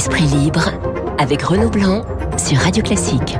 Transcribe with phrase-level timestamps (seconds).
[0.00, 0.70] Esprit libre
[1.18, 2.06] avec Renaud Blanc
[2.38, 3.36] sur Radio Classique.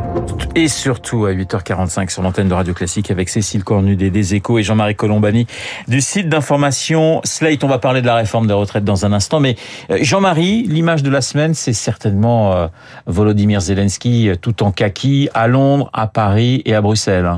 [0.55, 4.63] Et surtout à 8h45 sur l'antenne de Radio Classique avec Cécile Cornudet des Échos et
[4.63, 5.47] Jean-Marie Colombani
[5.89, 7.65] du site d'information Slate.
[7.65, 9.41] On va parler de la réforme des retraites dans un instant.
[9.41, 9.57] Mais
[9.91, 12.67] euh, Jean-Marie, l'image de la semaine, c'est certainement euh,
[13.07, 17.37] Volodymyr Zelensky euh, tout en kaki à Londres, à Paris et à Bruxelles.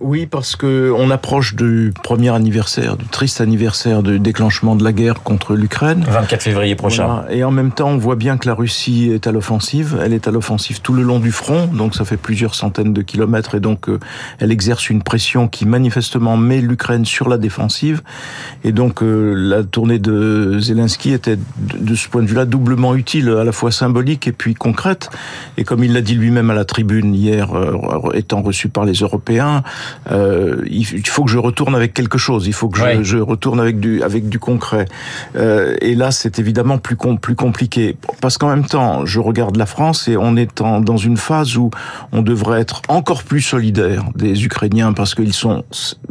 [0.00, 4.92] Oui, parce que on approche du premier anniversaire, du triste anniversaire du déclenchement de la
[4.92, 6.04] guerre contre l'Ukraine.
[6.08, 7.06] 24 février prochain.
[7.06, 7.32] Voilà.
[7.32, 9.98] Et en même temps, on voit bien que la Russie est à l'offensive.
[10.02, 13.02] Elle est à l'offensive tout le long du front, donc ça fait plusieurs centaines de
[13.02, 13.98] kilomètres, et donc euh,
[14.38, 18.02] elle exerce une pression qui manifestement met l'Ukraine sur la défensive.
[18.62, 23.30] Et donc euh, la tournée de Zelensky était de ce point de vue-là doublement utile,
[23.30, 25.10] à la fois symbolique et puis concrète.
[25.56, 28.94] Et comme il l'a dit lui-même à la tribune hier, euh, étant reçu par les
[28.94, 29.64] Européens
[30.10, 32.46] euh, il faut que je retourne avec quelque chose.
[32.46, 34.86] Il faut que je, je retourne avec du avec du concret.
[35.36, 39.66] Euh, et là, c'est évidemment plus plus compliqué parce qu'en même temps, je regarde la
[39.66, 41.70] France et on est en, dans une phase où
[42.12, 45.64] on devrait être encore plus solidaire des Ukrainiens parce qu'ils sont,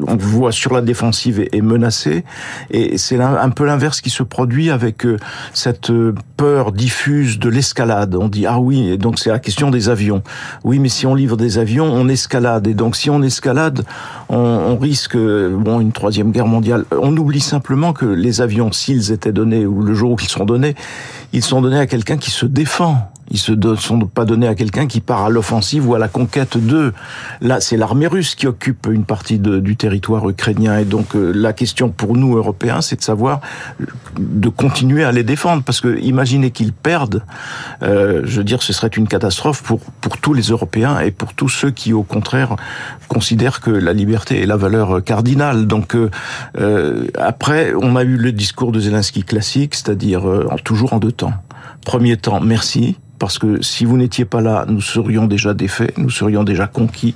[0.06, 2.24] on voit sur la défensive et, et menacés.
[2.72, 5.18] Et c'est un peu l'inverse qui se produit avec euh,
[5.54, 5.92] cette
[6.38, 8.16] peur diffuse de l'escalade.
[8.16, 10.24] On dit ah oui, et donc c'est la question des avions.
[10.64, 12.68] Oui, mais si on livre des avions, on escalade.
[12.68, 13.67] Et donc si on escalade
[14.30, 16.86] on, risque bon une troisième guerre mondiale.
[16.92, 20.46] On oublie simplement que les avions, s'ils étaient donnés ou le jour où ils sont
[20.46, 20.76] donnés,
[21.34, 23.12] ils sont donnés à quelqu'un qui se défend.
[23.30, 26.58] Ils se sont pas donnés à quelqu'un qui part à l'offensive ou à la conquête
[26.58, 26.94] d'eux.
[27.42, 30.80] Là, c'est l'armée russe qui occupe une partie du territoire ukrainien.
[30.80, 33.42] Et donc, euh, la question pour nous, Européens, c'est de savoir
[34.18, 35.64] de continuer à les défendre.
[35.64, 37.24] Parce que imaginez qu'ils perdent,
[37.84, 41.34] euh, je veux dire, ce serait une catastrophe pour, pour tous les Européens et pour
[41.34, 42.56] tous ceux qui, au contraire,
[43.10, 45.68] considèrent que la liberté est la valeur cardinale.
[45.68, 46.10] Donc, euh,
[46.60, 50.24] euh après, on a eu le discours de Zelensky classique, c'est-à-dire
[50.64, 51.34] toujours en deux temps.
[51.86, 56.10] Premier temps, merci, parce que si vous n'étiez pas là, nous serions déjà défaits, nous
[56.10, 57.16] serions déjà conquis.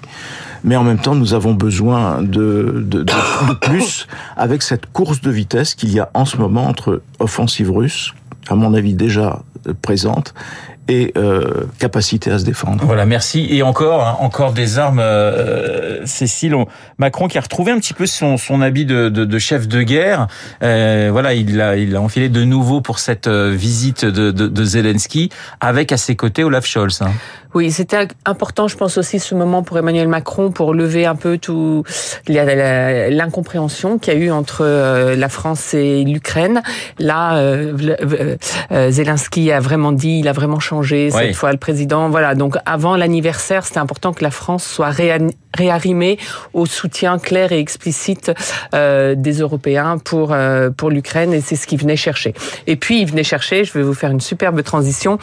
[0.63, 2.85] Mais en même temps, nous avons besoin de,
[3.61, 4.07] plus
[4.37, 8.13] avec cette course de vitesse qu'il y a en ce moment entre offensive russe,
[8.47, 9.41] à mon avis déjà
[9.81, 10.33] présente,
[10.87, 12.83] et euh, capacité à se défendre.
[12.85, 13.47] Voilà, merci.
[13.49, 16.55] Et encore, hein, encore des armes, euh, Cécile.
[16.97, 19.81] Macron qui a retrouvé un petit peu son, son habit de, de, de chef de
[19.83, 20.27] guerre.
[20.63, 24.47] Euh, voilà, il l'a il a enfilé de nouveau pour cette euh, visite de, de,
[24.47, 27.01] de Zelensky, avec à ses côtés Olaf Scholz.
[27.01, 27.11] Hein.
[27.53, 31.37] Oui, c'était important, je pense aussi ce moment pour Emmanuel Macron pour lever un peu
[31.37, 31.83] tout
[32.27, 36.61] l'incompréhension qu'il y a eu entre euh, la France et l'Ukraine.
[36.97, 42.09] Là, euh, Zelensky a vraiment dit, il a vraiment changé cette fois le président.
[42.09, 44.91] Voilà, donc avant l'anniversaire, c'était important que la France soit
[45.53, 46.17] réarrimée
[46.53, 48.31] au soutien clair et explicite
[48.73, 52.33] euh, des Européens pour euh, pour l'Ukraine et c'est ce qu'il venait chercher.
[52.67, 55.17] Et puis il venait chercher, je vais vous faire une superbe transition,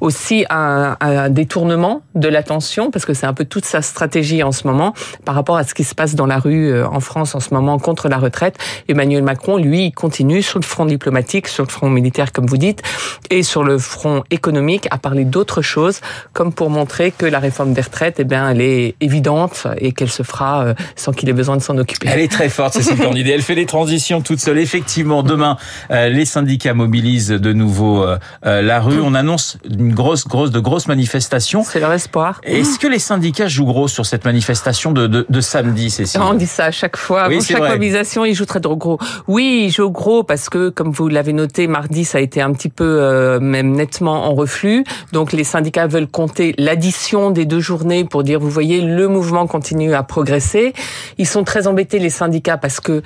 [0.00, 1.67] aussi un, un détournement
[2.14, 5.56] de l'attention parce que c'est un peu toute sa stratégie en ce moment par rapport
[5.56, 8.08] à ce qui se passe dans la rue euh, en France en ce moment contre
[8.08, 8.56] la retraite.
[8.88, 12.82] Emmanuel Macron, lui, continue sur le front diplomatique, sur le front militaire comme vous dites,
[13.30, 16.00] et sur le front économique à parler d'autres choses,
[16.32, 20.10] comme pour montrer que la réforme des retraites, eh bien, elle est évidente et qu'elle
[20.10, 22.08] se fera euh, sans qu'il ait besoin de s'en occuper.
[22.10, 23.32] Elle est très forte, Cécile Cornudet.
[23.32, 24.58] Elle fait les transitions toute seule.
[24.58, 25.56] Effectivement, demain,
[25.90, 28.06] euh, les syndicats mobilisent de nouveau
[28.42, 29.00] la rue.
[29.00, 31.57] On annonce une grosse, grosse, de grosses manifestations.
[31.64, 32.40] C'est leur espoir.
[32.42, 36.34] Est-ce que les syndicats jouent gros sur cette manifestation de, de, de samedi, Cécile On
[36.34, 37.28] dit ça à chaque fois.
[37.28, 37.70] Oui, chaque vrai.
[37.70, 38.98] mobilisation, ils jouent très gros.
[39.26, 42.52] Oui, ils jouent gros parce que, comme vous l'avez noté, mardi, ça a été un
[42.52, 44.84] petit peu, même nettement en reflux.
[45.12, 49.46] Donc les syndicats veulent compter l'addition des deux journées pour dire, vous voyez, le mouvement
[49.46, 50.72] continue à progresser.
[51.18, 53.02] Ils sont très embêtés, les syndicats, parce que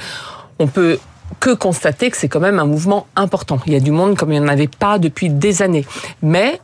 [0.59, 0.99] on peut
[1.41, 3.59] que constater que c'est quand même un mouvement important.
[3.67, 5.87] Il y a du monde comme il n'y en avait pas depuis des années.
[6.23, 6.61] Mais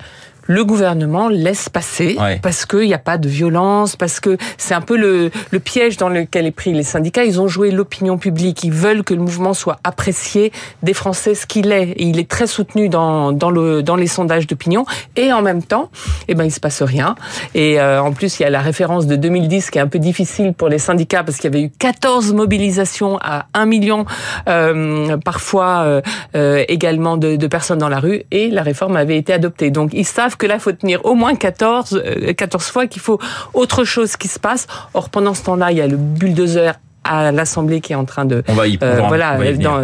[0.49, 2.41] le gouvernement laisse passer ouais.
[2.43, 5.97] parce qu'il n'y a pas de violence, parce que c'est un peu le, le, piège
[5.99, 7.25] dans lequel est pris les syndicats.
[7.25, 10.51] Ils ont joué l'opinion publique, ils veulent que le mouvement soit apprécié
[10.83, 11.91] des Français ce qu'il est.
[11.91, 14.87] Et il est très soutenu dans, dans, le, dans les sondages d'opinion.
[15.17, 15.91] Et en même temps,
[16.27, 17.15] eh ben, il se passe rien.
[17.55, 19.99] Et euh, en plus, il y a la référence de 2010 qui est un peu
[19.99, 24.07] difficile pour les syndicats parce qu'il y avait eu 14 mobilisations à 1 million
[24.49, 26.01] euh, parfois euh,
[26.35, 29.71] euh, également de, de personnes dans la rue et la réforme avait été adoptée.
[29.71, 32.03] Donc ils savent que là, il faut tenir au moins 14,
[32.37, 33.21] 14 euh, fois, qu'il faut
[33.55, 34.67] autre chose qui se passe.
[34.95, 36.73] Or, pendant ce temps-là, il y a le bulldozer
[37.09, 39.39] à l'Assemblée qui est en train de euh, voilà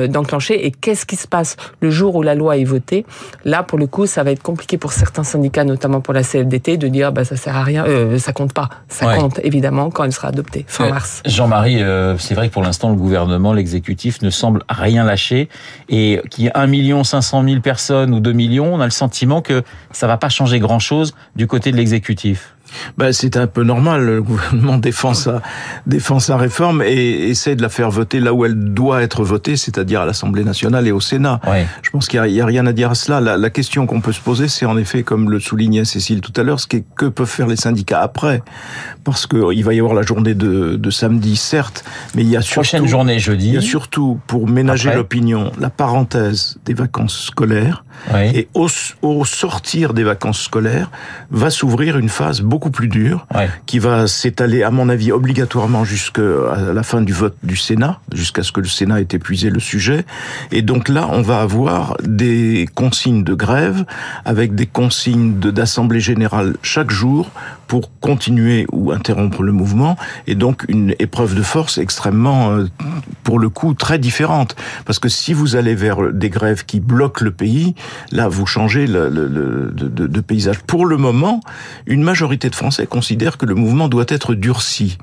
[0.08, 0.66] d'enclencher.
[0.66, 3.04] Et qu'est-ce qui se passe le jour où la loi est votée?
[3.44, 6.76] Là, pour le coup, ça va être compliqué pour certains syndicats, notamment pour la CFDT,
[6.76, 8.68] de dire bah ça sert à rien, euh, ça compte pas.
[8.88, 11.22] Ça compte évidemment quand elle sera adoptée fin mars.
[11.26, 11.82] Jean-Marie,
[12.18, 15.48] c'est vrai que pour l'instant le gouvernement, l'exécutif ne semble rien lâcher
[15.88, 18.90] et qu'il y ait 1 million 500 000 personnes ou 2 millions, on a le
[18.90, 19.62] sentiment que
[19.92, 22.53] ça va pas changer grand-chose du côté de l'exécutif.
[22.98, 24.04] Ben, c'est un peu normal.
[24.04, 25.42] Le gouvernement défend sa,
[25.86, 29.56] défend sa réforme et essaie de la faire voter là où elle doit être votée,
[29.56, 31.40] c'est-à-dire à, l'Assemblée nationale et au Sénat.
[31.82, 33.20] Je pense qu'il n'y a, rien à dire à cela.
[33.20, 36.32] La, la question qu'on peut se poser, c'est en effet, comme le soulignait Cécile tout
[36.40, 38.42] à l'heure, ce qui que peuvent faire les syndicats après?
[39.04, 41.84] Parce qu'il va y avoir la journée de, de, samedi, certes,
[42.14, 42.60] mais il y a surtout...
[42.60, 43.48] Prochaine journée jeudi.
[43.48, 47.84] Il y a surtout, pour ménager l'opinion, la parenthèse des vacances scolaires.
[48.12, 48.68] Et au,
[49.02, 50.90] au sortir des vacances scolaires,
[51.30, 53.26] va s'ouvrir une phase beaucoup plus dur,
[53.66, 56.22] qui va s'étaler, à mon avis, obligatoirement jusqu'à
[56.72, 60.04] la fin du vote du Sénat, jusqu'à ce que le Sénat ait épuisé le sujet.
[60.52, 63.84] Et donc là, on va avoir des consignes de grève
[64.24, 67.30] avec des consignes d'assemblée générale chaque jour
[67.66, 69.96] pour continuer ou interrompre le mouvement,
[70.26, 72.66] et donc une épreuve de force extrêmement, euh,
[73.22, 74.56] pour le coup, très différente.
[74.84, 77.74] Parce que si vous allez vers des grèves qui bloquent le pays,
[78.12, 80.58] là, vous changez de, de, paysage.
[80.60, 81.40] Pour le moment,
[81.86, 84.98] une majorité de Français considèrent que le mouvement doit être durci.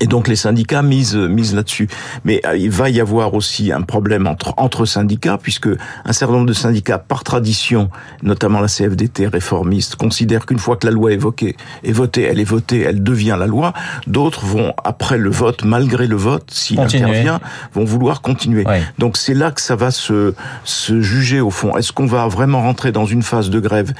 [0.00, 1.88] Et donc les syndicats misent, misent là-dessus.
[2.24, 5.68] Mais euh, il va y avoir aussi un problème entre, entre syndicats, puisque
[6.04, 7.90] un certain nombre de syndicats, par tradition,
[8.22, 12.40] notamment la CFDT réformiste, considèrent qu'une fois que la loi est, évoquée, est votée, elle
[12.40, 13.72] est votée, elle devient la loi.
[14.06, 17.40] D'autres vont, après le vote, malgré le vote, s'il intervient,
[17.72, 18.64] vont vouloir continuer.
[18.98, 21.76] Donc c'est là que ça va se, se juger au fond.
[21.76, 23.92] Est-ce qu'on va vraiment rentrer dans une phase de grève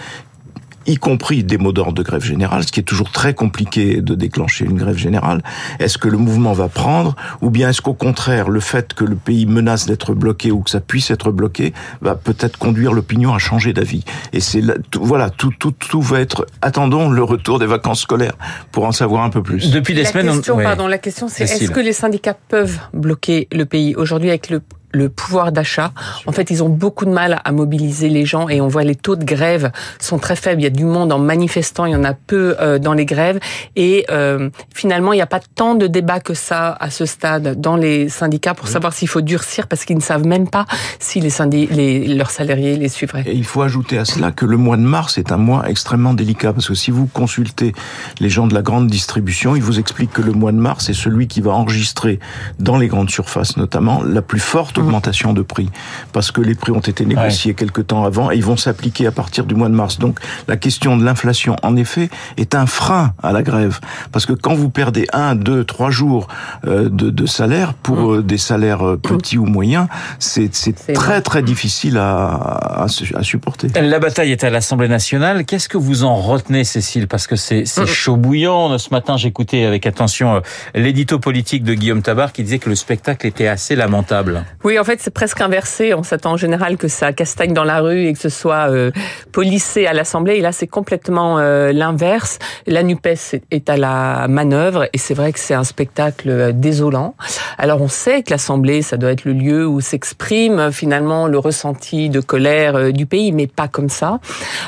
[0.86, 4.14] y compris des mots d'ordre de grève générale, ce qui est toujours très compliqué de
[4.14, 5.42] déclencher une grève générale.
[5.78, 9.16] Est-ce que le mouvement va prendre, ou bien est-ce qu'au contraire, le fait que le
[9.16, 13.38] pays menace d'être bloqué ou que ça puisse être bloqué va peut-être conduire l'opinion à
[13.38, 14.62] changer d'avis Et c'est
[14.94, 16.46] voilà, tout, tout, tout va être.
[16.62, 18.36] Attendons le retour des vacances scolaires
[18.72, 19.70] pour en savoir un peu plus.
[19.70, 23.48] Depuis des la semaines, question, pardon, la question c'est est-ce que les syndicats peuvent bloquer
[23.52, 24.60] le pays aujourd'hui avec le
[24.94, 25.93] le pouvoir d'achat.
[26.26, 28.94] En fait, ils ont beaucoup de mal à mobiliser les gens et on voit les
[28.94, 29.70] taux de grève
[30.00, 30.61] sont très faibles.
[30.61, 33.06] Il y a du monde en manifestant, il y en a peu euh, dans les
[33.06, 33.38] grèves
[33.76, 37.61] et euh, finalement, il n'y a pas tant de débat que ça à ce stade
[37.61, 40.67] dans les syndicats pour savoir s'il faut durcir parce qu'ils ne savent même pas
[40.99, 41.31] si les,
[41.67, 43.25] les leurs salariés les suivraient.
[43.26, 46.14] Et il faut ajouter à cela que le mois de mars est un mois extrêmement
[46.14, 47.73] délicat parce que si vous consultez
[48.20, 50.94] les gens de la grande distribution, ils vous expliquent que le mois de mars est
[50.94, 52.19] celui qui va enregistrer
[52.58, 55.70] dans les grandes surfaces notamment la plus forte augmentation de prix
[56.12, 59.12] parce que les prix ont été négociés quelque temps avant et ils vont s'appliquer à
[59.12, 59.98] partir du mois de mars.
[59.98, 63.81] Donc la question de l'inflation, en effet, est un frein à la grève
[64.12, 66.28] parce que quand vous perdez un, deux, trois jours
[66.66, 68.14] euh, de, de salaire pour mm.
[68.14, 69.86] euh, des salaires euh, petits ou moyens,
[70.19, 70.50] c'est
[70.94, 73.69] très très difficile à, à, supporter.
[73.81, 75.44] La bataille est à l'Assemblée nationale.
[75.44, 77.08] Qu'est-ce que vous en retenez, Cécile?
[77.08, 77.86] Parce que c'est mm.
[77.86, 78.76] chaud bouillant.
[78.78, 80.42] Ce matin, j'écoutais avec attention
[80.75, 84.44] l'édito politique de Guillaume Tabar qui disait que le spectacle était assez lamentable.
[84.64, 85.94] Oui, oui, en fait, c'est presque inversé.
[85.94, 88.91] On s'attend en général que ça castagne dans la rue et que ce soit euh,
[89.31, 90.35] policé à l'Assemblée.
[90.35, 92.41] Et là, c'est complètement euh, l'inverse.
[92.67, 97.15] La NUPES est à la manœuvre et c'est vrai que c'est un spectacle euh, désolant.
[97.56, 102.09] Alors, on sait que l'Assemblée, ça doit être le lieu où s'exprime finalement le ressenti
[102.09, 104.19] de colère du pays, mais pas comme ça.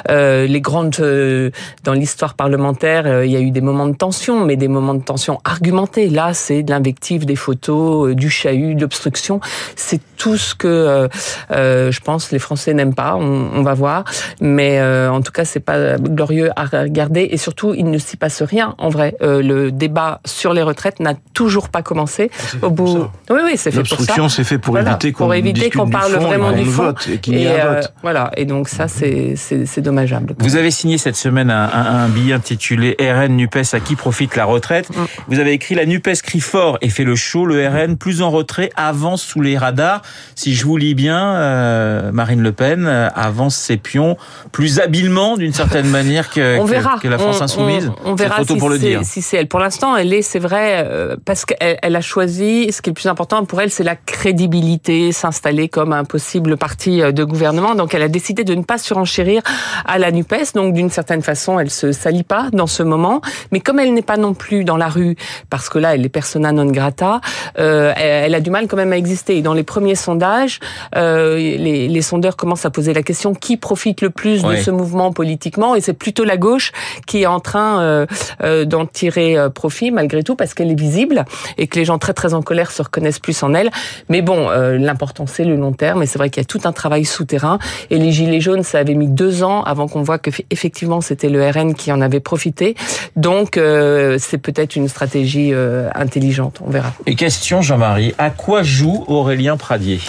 [0.09, 0.97] les grandes...
[1.83, 5.03] dans l'histoire parlementaire, il y a eu des moments de tension, mais des moments de
[5.03, 6.09] tension argumentés.
[6.09, 9.41] Là, c'est de l'invective, des photos, du chahut, de l'obstruction.
[9.87, 11.07] C'est tout ce que euh,
[11.53, 13.15] euh, je pense les Français n'aiment pas.
[13.15, 14.03] On, va voir,
[14.41, 18.17] mais euh, en tout cas c'est pas glorieux à regarder et surtout il ne s'y
[18.17, 19.15] passe rien en vrai.
[19.21, 22.33] le débat sur les retraites n'a toujours pas commencé.
[22.63, 23.95] Au bout, oui oui c'est fait pour ça.
[23.97, 27.19] L'obstruction c'est fait pour éviter qu'on pour éviter qu'on parle vraiment du fond vote et
[27.19, 27.93] qu'il y ait un vote.
[28.03, 30.35] Voilà et donc ça c'est c'est dommageable.
[30.41, 34.47] Vous avez signé cette semaine un, un, billet intitulé RN Nupes à qui profite la
[34.47, 34.91] retraite.
[34.91, 35.05] Mm.
[35.29, 37.47] Vous avez écrit la Nupes crie fort et fait le show.
[37.47, 39.76] Le RN plus en retrait avance sous les radars
[40.35, 44.17] si je vous lis bien, euh, Marine Le Pen euh, avance ses pions
[44.53, 46.57] plus habilement d'une certaine manière que,
[47.01, 47.91] que, la France insoumise.
[48.05, 49.01] On, verra si pour le dire.
[49.05, 49.49] si c'est elle.
[49.49, 52.71] Pour l'instant, elle est, c'est vrai, euh, parce qu'elle elle a choisi.
[52.73, 56.57] Ce qui est le plus important pour elle, c'est la crédibilité, s'installer comme un possible
[56.57, 57.75] parti de gouvernement.
[57.75, 59.43] Donc, elle a décidé de ne pas surenchérir
[59.85, 60.35] à la Nupes.
[60.55, 63.21] Donc, d'une certaine façon, elle se salit pas dans ce moment.
[63.53, 65.17] Mais comme elle n'est pas non plus dans la rue,
[65.51, 67.21] parce que là, elle est persona non grata,
[67.55, 69.37] elle, elle, a du mal quand même à exister.
[69.37, 70.61] Et dans les premiers sondages,
[70.97, 74.71] euh, les, les, sondeurs commencent à poser la question qui profite le plus de ce
[74.71, 76.73] mouvement politiquement, et c'est plutôt la gauche
[77.07, 78.07] qui est en train euh,
[78.43, 81.25] euh d'en tirer profit malgré tout parce qu'elle est visible
[81.59, 83.71] et que les gens très très en colère se reconnaissent plus en elle.
[84.09, 86.73] Mais bon, l'important c'est le long terme, et c'est vrai qu'il y a tout un
[86.73, 87.59] travail souterrain.
[87.91, 91.29] Et les gilets jaunes, ça avait mis deux ans avant qu'on voit que effectivement c'était
[91.29, 92.77] le RN qui en avait profité.
[93.17, 93.61] Donc
[94.19, 95.53] c'est peut-être une stratégie
[95.95, 96.93] intelligente, on verra.
[97.07, 100.01] Et question Jean-Marie, à quoi joue Aurélien Pradier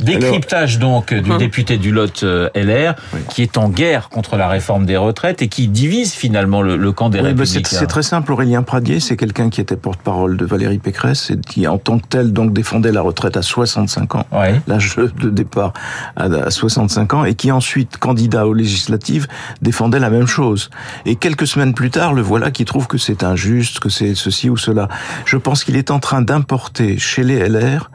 [0.00, 1.38] Décryptage donc du hum.
[1.38, 2.94] député du Lot euh, LR
[3.30, 7.08] qui est en guerre contre la réforme des retraites et qui divise finalement le, camp
[7.08, 7.62] des républicains.
[7.64, 8.32] C'est très simple.
[8.32, 12.06] Aurélien Pradier, c'est quelqu'un qui était porte-parole de Valérie Pécresse et qui, en tant que
[12.06, 14.26] tel, donc défendait la retraite à 65 ans,
[14.66, 15.72] l'âge de départ
[16.16, 19.26] à 65 ans, et qui ensuite, candidat aux législatives,
[19.62, 20.70] défendait la même chose.
[21.06, 24.48] Et quelques semaines plus tard, le voilà qui trouve que c'est injuste, que c'est ceci
[24.48, 24.88] ou cela.
[25.24, 27.90] Je pense qu'il est en train d'importer chez les LR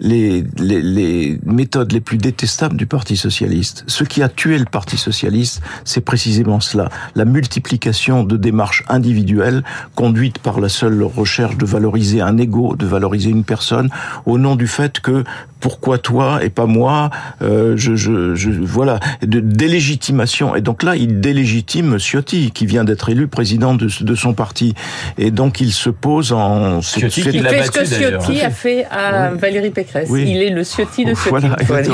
[0.00, 3.84] les, méthodes les plus détestables du Parti socialiste.
[3.86, 6.88] Ce qui a tué le Parti socialiste, c'est précisément cela.
[7.14, 9.62] La multiplication de démarches individuelles
[9.94, 13.90] conduites par la seule recherche de valoriser un ego, de valoriser une personne,
[14.24, 15.24] au nom du fait que
[15.66, 17.10] pourquoi toi et pas moi
[17.42, 19.00] euh, je, je, je, voilà.
[19.22, 20.54] De délégitimation.
[20.54, 24.74] Et donc là il délégitime Ciotti qui vient d'être élu président de, de, son parti.
[25.18, 29.30] Et donc il se pose en Ciotti qui fait ce que Ciotti a fait à
[29.32, 30.08] Valérie Pécresse.
[30.12, 31.84] Il est le Ciotti de Ciotti voilà,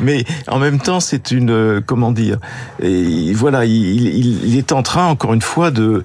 [0.00, 2.38] mais en même temps c'est une euh, comment dire
[2.82, 6.02] et voilà il, il, il, est en train encore une fois de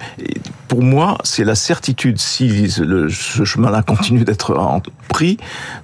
[0.68, 4.54] pour moi c'est la certitude si le, ce chemin-là continue d'être
[5.08, 5.38] pris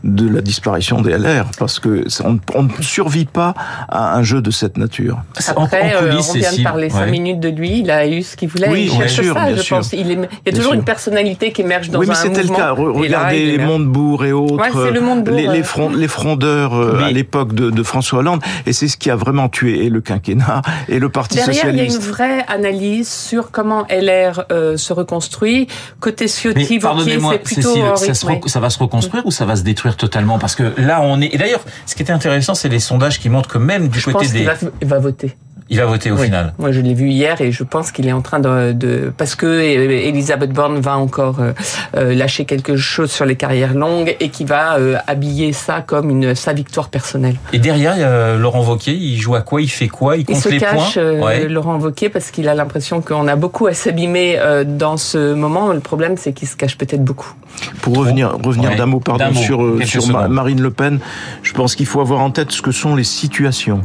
[0.03, 1.11] de la disparition des
[1.57, 3.53] parce que on, ne survit pas
[3.89, 5.19] à un jeu de cette nature.
[5.47, 8.49] Après, euh, on vient de parler cinq minutes de lui, il a eu ce qu'il
[8.49, 8.69] voulait.
[8.69, 9.93] Oui, bien sûr, ça, je pense.
[9.93, 12.71] Il, y a toujours une personnalité qui émerge dans oui, mais c'était le cas.
[12.71, 17.69] Regardez les Montebourg et autres, le les, les, front, les, frondeurs euh, à l'époque de,
[17.69, 21.09] de, François Hollande, et c'est ce qui a vraiment tué et le quinquennat et le
[21.09, 21.83] Parti Derrière, socialiste.
[21.83, 25.67] il y a une vraie analyse sur comment LR euh, se reconstruit.
[25.99, 30.39] Côté Ciotti, pardonnez-moi, Cécile, ça, ça, va se reconstruire ou ça va se détruire totalement
[30.39, 31.33] Parce que là, on est.
[31.33, 34.27] Et d'ailleurs, ce qui était intéressant, c'est les sondages qui montrent que même du côté
[34.27, 34.47] des.
[34.81, 35.35] Il va voter.
[35.71, 36.53] Il va voter au final.
[36.59, 39.35] Moi, je l'ai vu hier et je pense qu'il est en train de, de, parce
[39.35, 41.53] que Elisabeth Borne va encore euh,
[41.95, 46.09] euh, lâcher quelque chose sur les carrières longues et qui va euh, habiller ça comme
[46.09, 47.37] une sa victoire personnelle.
[47.53, 49.61] Et derrière, il y a Laurent Wauquiez, il joue à quoi?
[49.61, 50.17] Il fait quoi?
[50.17, 51.47] Il compte il se les cache, points?
[51.47, 55.71] Laurent Wauquiez, parce qu'il a l'impression qu'on a beaucoup à s'abîmer dans ce moment.
[55.71, 57.33] Le problème, c'est qu'il se cache peut-être beaucoup.
[57.81, 60.99] Pour revenir, revenir d'un mot, pardon, sur, sur Marine Le Pen,
[61.43, 63.81] je pense qu'il faut avoir en tête ce que sont les situations.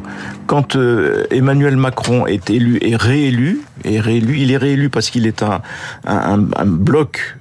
[0.49, 0.77] Quand
[1.31, 5.63] Emmanuel Macron est élu et réélu, réélu, il est réélu parce qu'il est un,
[6.07, 7.37] un, un bloc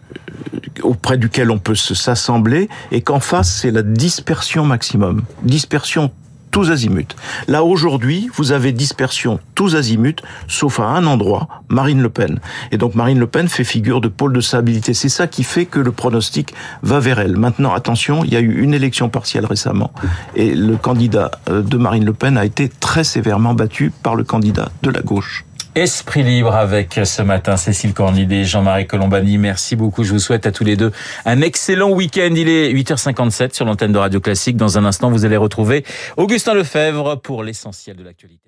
[0.54, 6.12] euh, auprès duquel on peut s'assembler et qu'en face c'est la dispersion maximum, dispersion
[6.56, 7.18] tous azimuts.
[7.50, 12.40] Là, aujourd'hui, vous avez dispersion tous azimuts, sauf à un endroit, Marine Le Pen.
[12.72, 14.94] Et donc, Marine Le Pen fait figure de pôle de stabilité.
[14.94, 17.36] C'est ça qui fait que le pronostic va vers elle.
[17.36, 19.92] Maintenant, attention, il y a eu une élection partielle récemment.
[20.38, 24.24] Et le candidat euh, de Marine Le Pen a été très sévèrement battu par le
[24.24, 25.44] candidat de la gauche.
[25.76, 29.38] Esprit libre avec ce matin Cécile Cornidé, Jean-Marie Colombani.
[29.38, 30.06] Merci beaucoup.
[30.06, 30.94] Je vous souhaite à tous les deux
[31.26, 32.34] un excellent week-end.
[32.34, 34.56] Il est 8h57 sur l'antenne de Radio Classique.
[34.56, 35.84] Dans un instant, vous allez retrouver
[36.16, 38.46] Augustin Lefebvre pour l'essentiel de l'actualité.